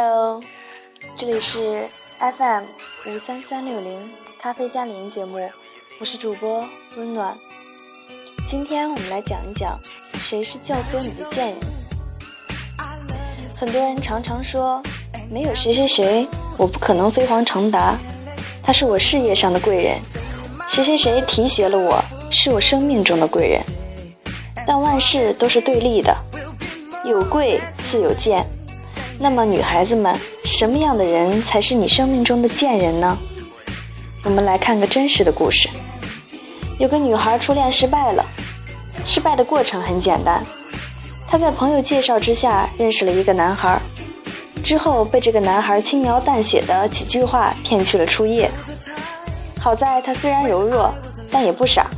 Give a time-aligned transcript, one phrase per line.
[0.00, 0.40] Hello，
[1.16, 1.84] 这里是
[2.20, 2.62] FM
[3.08, 3.98] 五三三六零
[4.40, 5.40] 咖啡加零节目，
[5.98, 6.64] 我是主播
[6.96, 7.36] 温暖。
[8.46, 9.76] 今天我们来讲一讲
[10.22, 11.56] 谁是教唆你的贱人。
[13.56, 14.80] 很多人常常说，
[15.32, 17.98] 没有谁谁谁，我不可能飞黄腾达。
[18.62, 19.98] 他是我事业上的贵人，
[20.68, 23.60] 谁谁谁提携了我，是我生命中的贵人。
[24.64, 26.16] 但万事都是对立的，
[27.04, 27.60] 有贵
[27.90, 28.46] 自有贱。
[29.20, 30.14] 那么，女孩子们，
[30.44, 33.18] 什么样的人才是你生命中的贱人呢？
[34.22, 35.68] 我们来看个真实的故事。
[36.78, 38.24] 有个女孩初恋失败了，
[39.04, 40.44] 失败的过程很简单，
[41.26, 43.80] 她在朋友介绍之下认识了一个男孩，
[44.62, 48.48] 之后被这个男孩轻描淡写的几句话骗去了初夜。
[49.60, 50.94] 好在她虽然柔弱，
[51.32, 51.88] 但也不傻。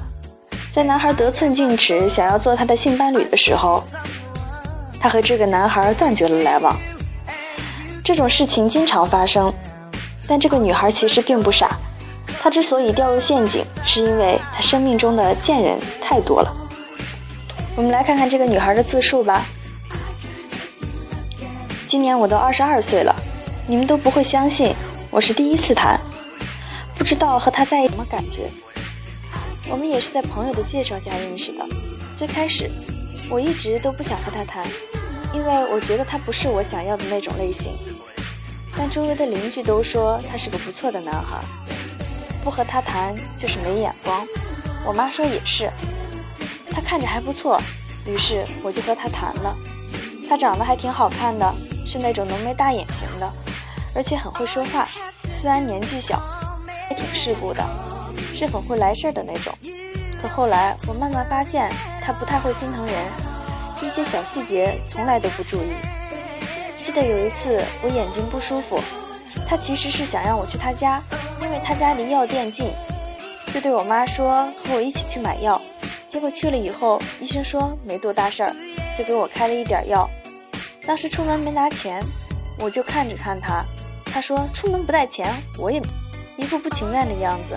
[0.72, 3.82] 在男孩得寸进尺，想要做他的性伴侣的时候，
[4.98, 6.74] 他和这个男孩断绝了来往。
[8.10, 9.54] 这种事情经常发生，
[10.26, 11.78] 但这个女孩其实并不傻。
[12.40, 16.52] 她之所以掉入陷阱，是因为她生命中的贱人太多了。
[17.76, 19.46] 我们来看看这个女孩的自述吧。
[21.86, 23.14] 今年我都二十二岁了，
[23.68, 24.74] 你们都不会相信，
[25.12, 25.96] 我是第一次谈，
[26.96, 28.50] 不知道和他在一起什么感觉。
[29.70, 31.64] 我们也是在朋友的介绍下认识的。
[32.16, 32.68] 最开始，
[33.30, 34.66] 我一直都不想和他谈，
[35.32, 37.72] 因为我觉得他不是我想要的那种类型。
[38.76, 41.40] 但周围的邻居都说他是个不错的男孩，
[42.42, 44.26] 不和他谈就是没眼光。
[44.84, 45.70] 我妈说也是，
[46.72, 47.60] 他看着还不错，
[48.06, 49.56] 于是我就和他谈了。
[50.28, 51.54] 他长得还挺好看的，
[51.86, 53.30] 是那种浓眉大眼型的，
[53.94, 54.88] 而且很会说话。
[55.30, 56.22] 虽然年纪小，
[56.88, 57.62] 也挺世故的。
[58.32, 59.52] 是很会来事儿的那种，
[60.22, 62.94] 可后来我慢慢发现他不太会心疼人，
[63.82, 65.72] 一些小细节从来都不注意。
[66.80, 68.80] 记得有一次我眼睛不舒服，
[69.46, 71.02] 他其实是想让我去他家，
[71.42, 72.72] 因为他家离药店近，
[73.52, 75.60] 就对我妈说和我一起去买药。
[76.08, 78.52] 结果去了以后，医生说没多大事儿，
[78.98, 80.08] 就给我开了一点药。
[80.84, 82.02] 当时出门没拿钱，
[82.58, 83.64] 我就看着看他，
[84.04, 85.80] 他说出门不带钱，我也
[86.36, 87.56] 一副不情愿的样子。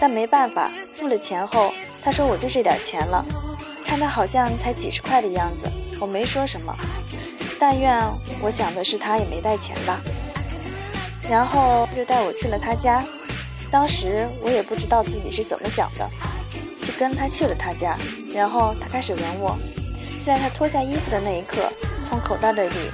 [0.00, 1.72] 但没办法，付了钱后，
[2.02, 3.22] 他说我就这点钱了，
[3.84, 6.74] 看他好像才几十块的样子，我没说什么。
[7.58, 7.94] 但愿
[8.40, 10.00] 我想的是他也没带钱吧。
[11.28, 13.04] 然后就带我去了他家，
[13.70, 16.08] 当时我也不知道自己是怎么想的，
[16.82, 17.96] 就跟他去了他家。
[18.34, 19.58] 然后他开始吻我，
[20.18, 21.72] 在他脱下衣服的那一刻，
[22.04, 22.90] 从口袋的里，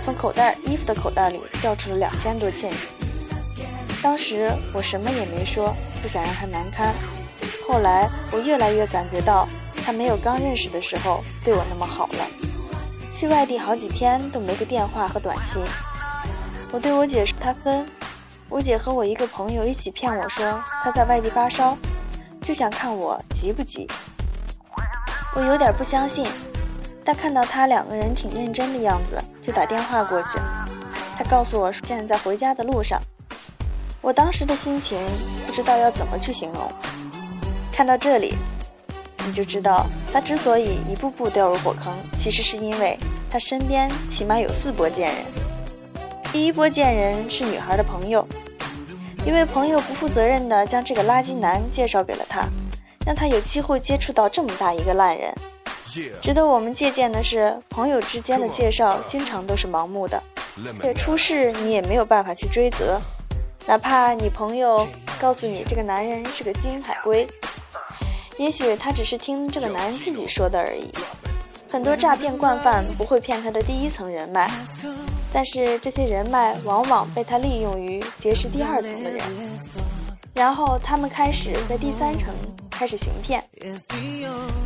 [0.00, 2.78] 从口袋衣服的口袋里掉出了两千多现金。
[4.02, 5.74] 当时我什么也没说。
[6.02, 6.94] 不想让他难堪。
[7.66, 9.48] 后来我越来越感觉到，
[9.84, 12.28] 他没有刚认识的时候对我那么好了。
[13.18, 15.64] 去外地好几天都没个电话和短信。
[16.70, 17.86] 我对我姐说他分。
[18.50, 21.76] 我姐和我一个朋友一起骗我说他在外地发烧，
[22.42, 23.88] 就想看我急不急。
[25.34, 26.26] 我有点不相信，
[27.02, 30.38] 但看到他两个人挺认真的样子，就打电话过去。
[31.16, 33.00] 他告诉我说现在在回家的路上。
[34.02, 35.04] 我当时的心情
[35.46, 36.70] 不知道要怎么去形容。
[37.72, 38.36] 看到这里，
[39.26, 42.96] 你就知道他之所以一步步掉入火坑，其实是因为
[43.28, 45.24] 他身边起码有四波贱人。
[46.32, 48.26] 第一波贱人是女孩的朋友，
[49.26, 52.46] 因为朋友不负责任的将这个垃圾男介绍给了他，
[53.04, 55.34] 让他有机会接触到这么大一个烂人。
[56.20, 60.22] 值得我们借鉴的是，朋友之间的介绍经常都是盲目的，
[60.82, 63.00] 且出事你也没有办法去追责。
[63.66, 64.86] 哪怕你朋友
[65.18, 67.26] 告诉你这个男人是个金海龟，
[68.38, 70.90] 也许他只是听这个男人自己说的而已。
[71.68, 74.50] 很多诈骗惯犯不会骗他的第一层人脉，
[75.32, 79.20] 但是这些人脉往往被他利用于结识第二层的人，
[80.34, 82.34] 然后他们开始在第三层
[82.70, 83.42] 开始行骗，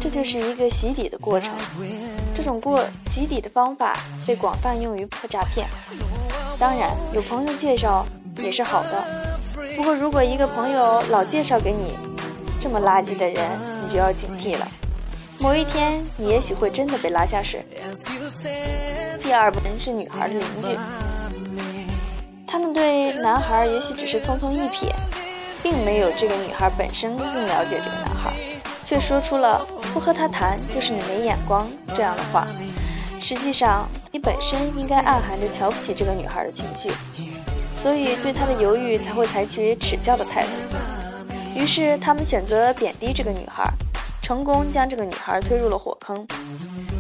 [0.01, 1.53] 这就是一个洗底的过程。
[2.37, 5.67] 这种过洗底的方法被广泛用于破诈骗。
[6.59, 8.07] 当然，有朋友介绍。
[8.39, 9.05] 也是好的，
[9.77, 11.95] 不过如果一个朋友老介绍给你
[12.61, 13.49] 这么垃圾的人，
[13.83, 14.69] 你就要警惕了。
[15.39, 17.65] 某一天，你也许会真的被拉下水。
[19.23, 20.79] 第二部分是女孩的邻居，
[22.47, 24.93] 他们对男孩也许只是匆匆一瞥，
[25.63, 28.35] 并没有这个女孩本身更了解这个男孩，
[28.85, 32.47] 却说出了“不和他谈就是你没眼光”这样的话。
[33.19, 36.91] 实际上，你本身应该暗含着瞧不起这个女孩的情绪。
[37.77, 40.51] 所以，对他的犹豫才会采取耻笑的态度。
[41.61, 43.71] 于是，他们选择贬低这个女孩，
[44.23, 46.27] 成功将这个女孩推入了火坑。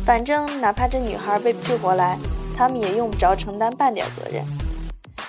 [0.04, 2.18] 反正，哪怕这女孩被救活来，
[2.54, 4.44] 他们也用不着承担半点责任。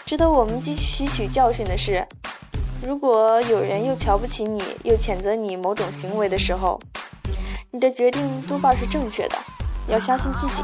[0.06, 2.06] 值得我们汲吸取教训的是，
[2.86, 6.78] 如果有人又瞧不起你，又谴责你某种行为的时候，
[7.72, 9.38] 你的决定多半是正确的，
[9.88, 10.63] 要相信自己。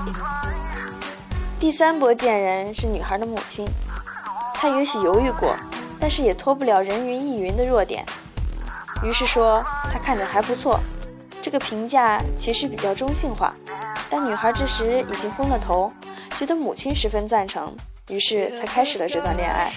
[1.58, 3.66] 第三波贱人是女孩的母亲，
[4.54, 5.56] 她也许犹豫过，
[5.98, 8.06] 但是也脱不了人云亦云的弱点，
[9.04, 10.80] 于是说她看着还不错。
[11.42, 13.56] 这个评价其实比较中性化，
[14.10, 15.92] 但女孩这时已经昏了头，
[16.38, 17.74] 觉得母亲十分赞成，
[18.10, 19.72] 于是才开始了这段恋爱。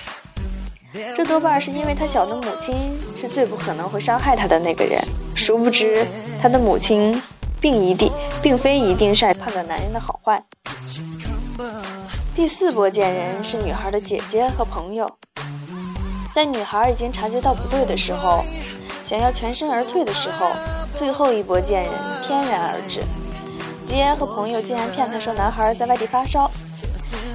[1.17, 5.01] 这多半是因为她晓得母亲是最不可能会伤害她的那个人，
[5.33, 6.05] 殊不知
[6.43, 7.23] 她的母亲
[7.61, 8.11] 并一定
[8.43, 10.43] 并非一定善判断男人的好坏。
[12.35, 15.09] 第四波贱人是女孩的姐姐和朋友，
[16.35, 18.43] 在女孩已经察觉到不对的时候，
[19.11, 20.53] 想要全身而退的时候。
[20.95, 21.93] 最后一波贱人
[22.23, 23.03] 翩然而至，
[23.87, 26.49] 吉安和朋友竟然骗他说男孩在外地发烧，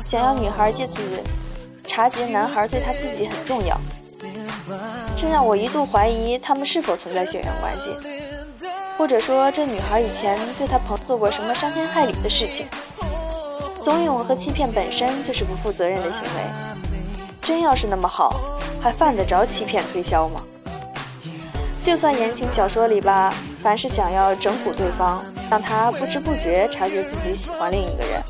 [0.02, 0.98] 想要女孩借此
[1.86, 3.78] 察觉男孩对他自己很重要，
[5.18, 8.66] 这让我一度怀疑他们是否存在血缘关系，
[8.98, 12.68] 或者说这女孩以前对他朋友做过什么伤天害理的事情。
[13.76, 16.90] 怂恿和欺骗本身就是不负责任的行为，
[17.42, 18.40] 真要是那么好，
[18.82, 20.42] 还犯得着欺骗推销吗？
[21.86, 28.24] 就算言情小说里吧，凡是想要整蛊对方，让他不知不觉察觉自己喜欢另一个人，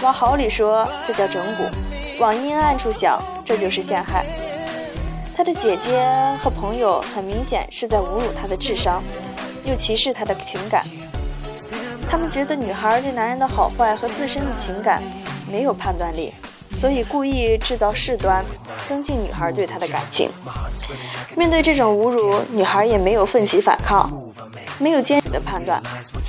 [0.00, 1.68] 往好里说这叫整蛊，
[2.20, 4.24] 往阴暗处想这就是陷害。
[5.36, 6.08] 他的姐姐
[6.40, 9.02] 和朋友很明显是在侮辱他的智商，
[9.64, 10.86] 又歧视他的情感。
[12.08, 15.02] 他们觉得女孩对男人的好坏和自身的情感
[15.50, 16.32] 没有判断力。
[16.74, 18.44] 所以故意制造事端，
[18.88, 20.28] 增进女孩对他的感情。
[21.36, 24.10] 面对这种侮辱，女孩也没有奋起反抗，
[24.78, 25.80] 没有坚定的判断，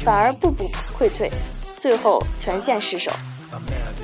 [0.06, 1.32] 反而步步溃退，
[1.78, 3.12] 最后全线失守。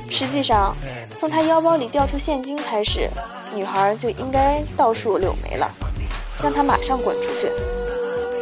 [0.10, 0.76] 实际上，
[1.16, 3.10] 从他腰包里掉出现金开始，
[3.54, 5.70] 女孩就应该倒数柳眉了，
[6.42, 7.48] 让他马上滚出去。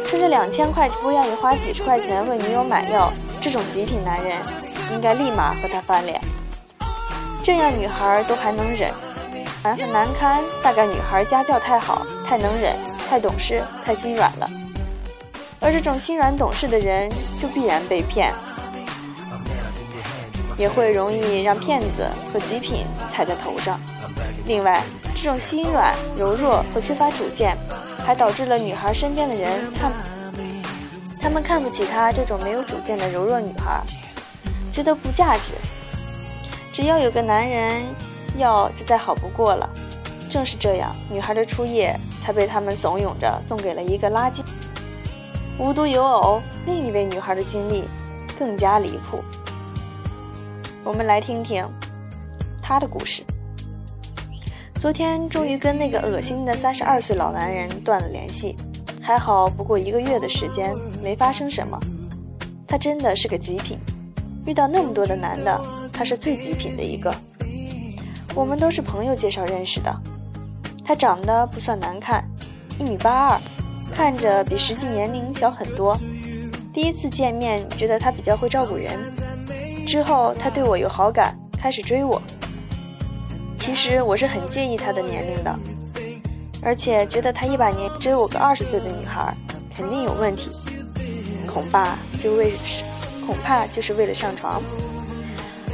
[0.06, 4.38] 说这两千块钱不愿意花几十块钱为女友买药，这种极品男人
[4.92, 6.18] 应该立马和他翻脸。
[7.48, 8.92] 这样女孩都还能忍，
[9.62, 10.44] 反很难堪。
[10.62, 12.76] 大概女孩家教太好，太能忍，
[13.08, 14.50] 太懂事，太心软了。
[15.58, 17.10] 而这种心软懂事的人，
[17.40, 18.34] 就必然被骗，
[20.58, 23.80] 也会容易让骗子和极品踩在头上。
[24.44, 24.82] 另外，
[25.14, 27.56] 这种心软、柔弱和缺乏主见，
[28.04, 29.90] 还导致了女孩身边的人看，
[31.18, 33.82] 他们看不起她这种没有主见的柔弱女孩，
[34.70, 35.54] 觉得不价值。
[36.78, 37.82] 只要有个男人
[38.36, 39.68] 要，就再好不过了。
[40.30, 44.44] 正是这样，女孩的初夜才被他们怂恿着送给了一个垃圾。
[45.58, 47.82] 无独有偶，另一位女孩的经历
[48.38, 49.20] 更加离谱。
[50.84, 51.68] 我们来听听
[52.62, 53.24] 她的故事。
[54.76, 58.54] 昨天终于跟那个恶心的三十二岁老男人断了联系，
[59.02, 60.72] 还好不过一个月的时间，
[61.02, 61.76] 没发生什么。
[62.68, 63.76] 他真的是个极品，
[64.46, 65.60] 遇到那么多的男的。
[65.98, 67.12] 他是最极品的一个，
[68.32, 69.92] 我们都是朋友介绍认识的。
[70.84, 72.24] 他长得不算难看，
[72.78, 73.40] 一米八二，
[73.92, 75.98] 看着比实际年龄小很多。
[76.72, 78.96] 第一次见面觉得他比较会照顾人，
[79.88, 82.22] 之后他对我有好感，开始追我。
[83.58, 85.58] 其实我是很介意他的年龄的，
[86.62, 89.36] 而且觉得他一把年追我个二十岁的女孩，
[89.76, 90.48] 肯定有问题，
[91.44, 92.52] 恐怕就为，
[93.26, 94.62] 恐怕就是为了上床。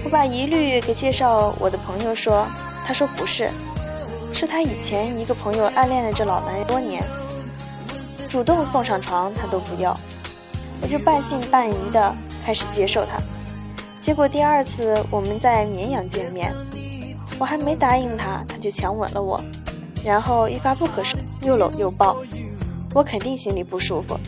[0.05, 2.47] 我把疑虑给介绍我的朋友说，
[2.87, 3.51] 他说不是，
[4.35, 7.03] 是他以前一个朋友暗恋了这老男人多年，
[8.29, 9.99] 主动送上床他都不要，
[10.83, 13.19] 我就半信半疑的开始接受他，
[14.03, 16.55] 结果第二次我们在绵阳见面，
[17.39, 19.43] 我还没答应他，他就强吻了我，
[20.05, 22.19] 然后一发不可收又搂又抱，
[22.93, 24.21] 我肯定心里不舒服。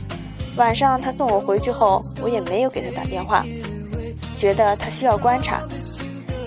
[0.57, 3.45] 晚上他送我回去后，我也没有给他打电话。
[4.37, 5.63] 觉得他需要观察，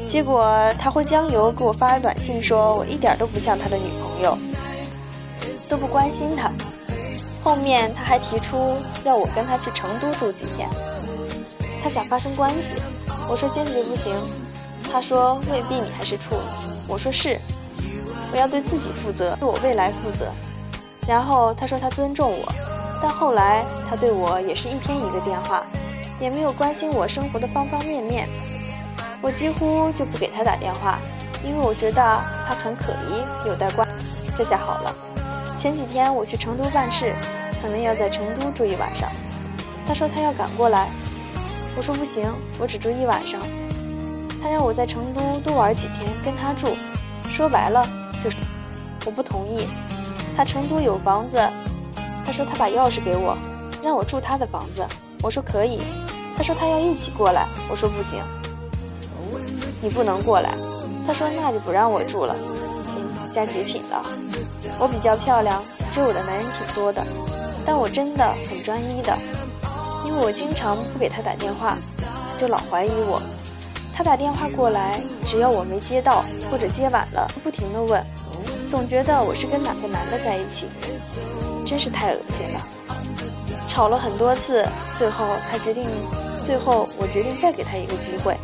[0.08, 4.38] 结果他会将油给我发短信说，我一点都不像他的女朋友，
[5.68, 6.52] 都不关心他。
[7.44, 10.70] 后面他还提出要我跟他去成都住几天，
[11.82, 12.82] 他想发生关系，
[13.30, 14.14] 我说坚决不行。
[14.92, 16.36] 他说未必你还是处，
[16.88, 17.40] 我说是，
[18.32, 20.28] 我要对自己负责，对我未来负责。
[21.08, 22.52] 然后他说他尊重我，
[23.02, 25.64] 但后来他对我也是一天一个电话。
[26.20, 28.28] 也没有关心我生活的方方面面，
[29.22, 31.00] 我几乎就不给他打电话，
[31.44, 32.02] 因为我觉得
[32.48, 33.88] 他很可疑，有待观。
[34.36, 34.96] 这下好了，
[35.58, 37.14] 前几天我去成都办事，
[37.62, 39.10] 可能要在成都住一晚上。
[39.86, 40.90] 他说他要赶过来，
[41.76, 43.40] 我说不行，我只住一晚上。
[44.42, 46.76] 他让我在成都多玩几天，跟他住。
[47.30, 47.86] 说白了
[48.24, 48.38] 就是
[49.06, 49.68] 我不同意。
[50.36, 51.38] 他成都有房子，
[52.26, 53.38] 他说他把钥匙给我，
[53.84, 54.86] 让我住他的房子。
[55.22, 55.82] 我说可以。
[56.40, 58.24] 他说他要一起过来，我说不行，
[59.82, 60.50] 你不能过来。
[61.06, 62.34] 他说那就不让我住了。
[62.94, 64.02] 行，加极品了。
[64.80, 65.62] 我比较漂亮，
[65.94, 67.06] 追我的男人挺多的，
[67.66, 69.18] 但我真的很专一的，
[70.06, 71.78] 因为我经常不给他打电话，
[72.34, 73.22] 他就老怀疑我。
[73.94, 78.02] 他打电话过来，只要我没接到或者接晚了，不停的问，
[78.70, 80.68] 总觉得我是跟哪个男的在一起，
[81.66, 82.62] 真是太恶心了。
[83.68, 84.66] 吵了很多次，
[84.98, 85.86] 最后他决定，
[86.50, 88.36] 最后我决定再给他一个机会。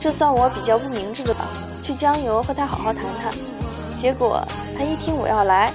[0.00, 1.46] 这算我比较不明智的吧？
[1.80, 3.32] 去江油和他好好谈谈。
[4.00, 4.44] 结果
[4.76, 5.72] 他一听我要来，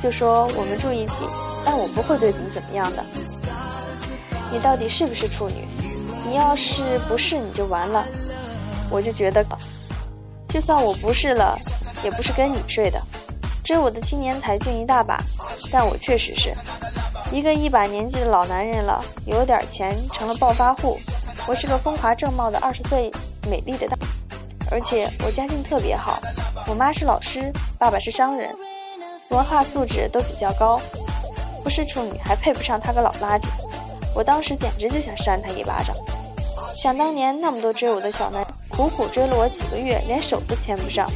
[0.00, 1.14] 就说我们住一起，
[1.64, 3.04] 但我不会对你怎么样的。
[4.52, 5.66] 你到底是不是处女？
[6.24, 8.06] 你要是不是，你就完了。
[8.88, 9.44] 我就觉得，
[10.48, 11.58] 就算我不是了，
[12.04, 13.02] 也不是跟你睡的。
[13.64, 15.20] 追我的青年才俊一大把，
[15.72, 16.54] 但我确实是
[17.36, 20.98] 一个一把年纪的老男人了，有点钱，成了暴发户。
[21.46, 23.10] 我是个风华正茂的二十岁
[23.50, 23.98] 美丽的大，
[24.70, 26.18] 而且我家境特别好，
[26.66, 28.48] 我妈是老师，爸爸是商人，
[29.28, 30.80] 文化素质都比较高。
[31.62, 33.44] 不是处女，还配不上他个老垃圾。
[34.14, 35.94] 我当时简直就想扇他一巴掌。
[36.74, 41.06] 想当年那么多追我的小男，苦苦追了我几个月，连手都牵不上，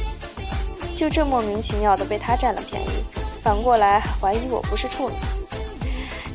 [0.95, 2.91] 就这莫名其妙的被他占了便宜，
[3.43, 5.15] 反过来还怀疑我不是处女，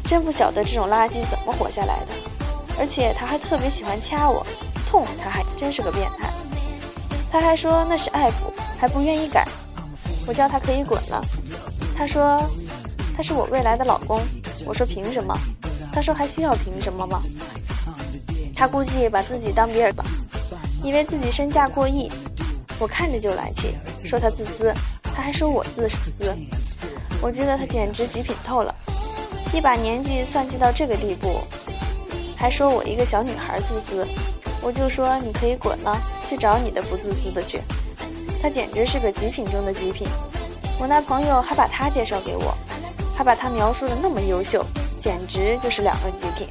[0.07, 2.07] 真不晓得这种垃圾怎么活下来的。
[2.79, 4.47] 而且他还特别喜欢掐我，
[4.89, 6.31] 痛他还真是个变态。
[7.31, 9.47] 他还说那是爱抚，还不愿意改。
[10.27, 11.25] 我叫他可以滚了，
[11.97, 12.41] 他说
[13.17, 14.21] 他是我未来的老公。
[14.65, 15.35] 我说凭什么？
[15.93, 17.23] 他说还需要凭什么吗？
[18.55, 20.05] 他估计把自己当比尔吧，
[20.83, 22.11] 以为自己身价过亿。
[22.79, 24.73] 我看着就来气，说他自私，
[25.03, 26.35] 他还说我自私。
[27.23, 28.75] 我觉得他简直极品透了，
[29.53, 31.41] 一把年纪算计到这个地步，
[32.37, 34.07] 还说我一个小女孩自私。
[34.63, 35.97] 我就说你可以滚了，
[36.29, 37.61] 去找你的不自私的去。
[38.43, 40.09] 他简直是个极品中的极品。
[40.79, 42.53] 我那朋友还把他介绍给我，
[43.17, 44.65] 还把他描述的那么优秀，
[45.01, 46.49] 简直就是两个极品。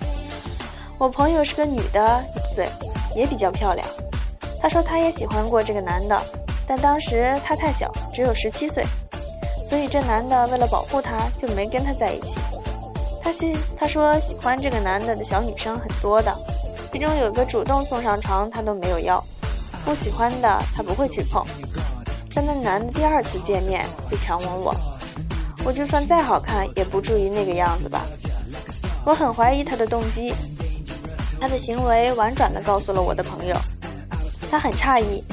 [0.97, 2.67] 我朋友是个女的，一岁，
[3.15, 3.85] 也比较漂亮。
[4.61, 6.19] 她说她也喜欢过这个男的，
[6.65, 8.83] 但当时她太小，只有十七岁，
[9.65, 12.39] 所以这男的为了保护她，就没跟她在一起。
[13.25, 16.31] 她是她说喜欢这个男的的小女生很多的，
[16.93, 19.19] 其中有个主动送上床，她都没有要；
[19.83, 21.43] 不喜欢的她不会去碰。
[22.35, 24.75] 但那男的第二次见面就强吻我，
[25.65, 28.05] 我就算再好看，也不至于那个样子吧。
[29.03, 30.31] 我很怀疑他的动机。
[31.41, 33.55] 他的行为婉转的告诉了我的朋友，
[34.51, 35.23] 他很诧异，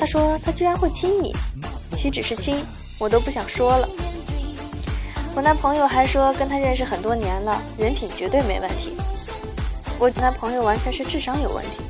[0.00, 1.34] 他说他居然会亲你，
[1.94, 2.64] 岂止是亲，
[2.98, 3.88] 我都不想说了。
[5.34, 8.94] 我那朋友还说跟他认识很多年了，人品绝对没问题。
[9.98, 11.82] 我那朋友完全是智商有问题，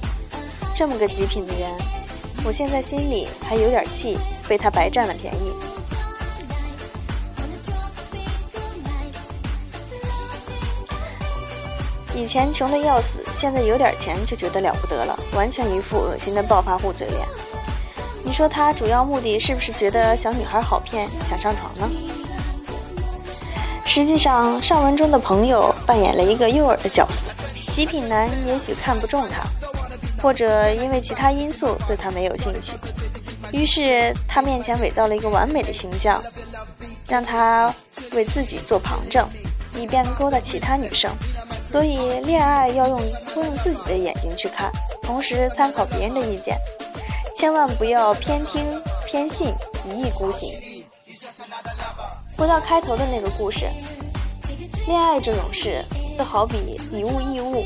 [0.77, 1.69] 这么个极品的人，
[2.45, 4.17] 我现在心里还有点气，
[4.49, 5.53] 被他白占了便宜。
[12.15, 17.27] 以前穷的要死，现在有点钱就觉得了不得了，完全一副恶心的暴发户嘴脸。
[18.23, 21.91] 你说他主要目的是不是觉得小女孩好骗，想上床呢？
[23.95, 27.25] 实际上，上文中的朋友扮演了一个诱饵的角色。
[27.75, 29.43] 极品男也许看不中她，
[30.23, 32.73] 或者因为其他因素对她没有兴趣，
[33.53, 36.23] 于是他面前伪造了一个完美的形象，
[37.07, 37.71] 让她
[38.13, 39.29] 为自己做旁证，
[39.77, 41.11] 以便勾搭其他女生。
[41.71, 42.99] 所以，恋爱要用
[43.35, 44.73] 多用自己的眼睛去看，
[45.03, 46.57] 同时参考别人的意见，
[47.37, 48.65] 千万不要偏听
[49.05, 49.53] 偏信，
[49.85, 50.51] 一意孤行。
[52.43, 53.67] 回到开头的那个故事，
[54.89, 55.81] 恋爱这种事
[56.19, 57.65] 就好比以物易物，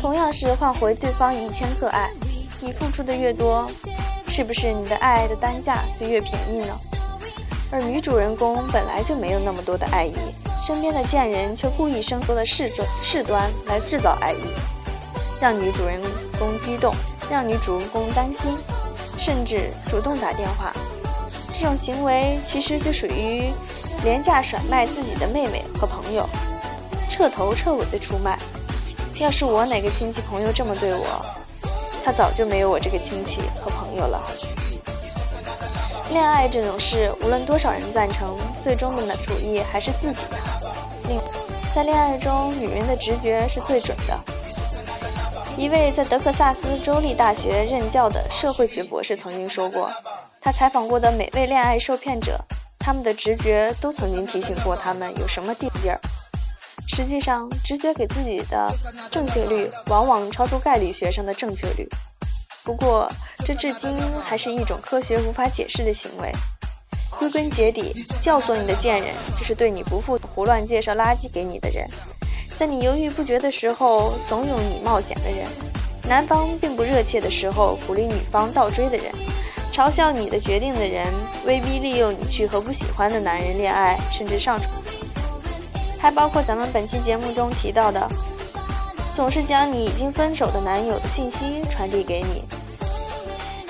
[0.00, 2.10] 同样是换回对方一千个爱，
[2.60, 3.64] 你付出的越多，
[4.26, 6.76] 是不是你的爱的单价就越便宜呢？
[7.70, 10.16] 而女主人公本来就没有那么多的爱意。
[10.60, 14.38] 身边的贱人却故意生出了事端事端来制造爱意，
[15.40, 16.00] 让女主人
[16.40, 16.92] 公激动，
[17.30, 18.58] 让女主人公担心，
[19.16, 20.72] 甚至主动打电话。
[21.54, 23.52] 这种行为其实就属于
[24.04, 26.28] 廉价甩卖自己的妹妹和朋友，
[27.08, 28.38] 彻头彻尾的出卖。
[29.18, 31.24] 要是我哪个亲戚朋友这么对我，
[32.04, 34.20] 他早就没有我这个亲戚和朋友了。
[36.10, 40.38] 恋爱这种事，无论多少人赞成，最终的主意还是自己的。
[41.08, 41.20] 另，
[41.74, 44.18] 在恋爱中，女人的直觉是最准的。
[45.56, 49.90] 一位在德克萨斯州立大学任教的社会学博士曾经说过，
[50.40, 52.38] 他采访过的每位恋爱受骗者，
[52.82, 56.00] 他们的直觉都曾经提醒过他们有什么地劲儿。
[56.88, 58.68] 实际上，直觉给自己的
[59.08, 61.88] 正确率往往超出概率学上的正确率。
[62.64, 63.08] 不过，
[63.46, 66.30] 这至今还是一种科学无法解释的行为。
[67.18, 71.88] 归根结底，教唆你的贱人就是对你不负、胡乱介绍垃圾给你的人。
[72.58, 75.46] 在你犹豫不决的时候，怂恿你冒险的人；
[76.08, 79.12] 男方并不热切的时候，鼓励女方倒追的人；
[79.72, 81.06] 嘲笑你的决定的人，
[81.46, 84.70] 威逼利诱你去和不喜欢的男人恋爱，甚至上床。
[85.98, 88.06] 还包括咱们本期节目中提到的，
[89.14, 92.44] 总是将你已经分手的男友的信息传递给你，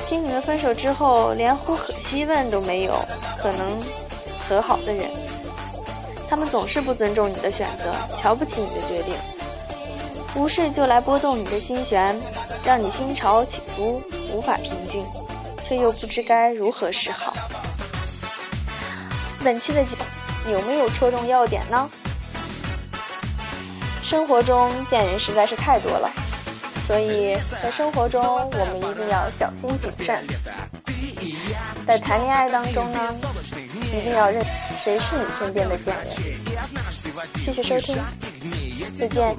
[0.08, 2.94] 听你们分手之后连呼可惜问都没有，
[3.38, 3.78] 可能
[4.48, 5.08] 和好的人。
[6.28, 9.14] 他们总是不尊重你的选择，瞧不起你的决定，
[10.34, 12.18] 无事就来拨动你的心弦，
[12.64, 14.02] 让你心潮起伏，
[14.34, 15.04] 无法平静，
[15.66, 17.34] 却又不知该如何是好。
[19.42, 19.96] 本期的节
[20.44, 21.88] 目有没有戳中要点呢？
[24.02, 26.10] 生活中贱人实在是太多了，
[26.86, 30.24] 所以在生活中我们一定要小心谨慎。
[31.86, 33.14] 在谈恋爱当中呢，
[33.92, 34.44] 一定要认
[34.82, 36.08] 谁是你身边的贱人。
[37.44, 37.96] 谢谢收听，
[38.98, 39.36] 再见。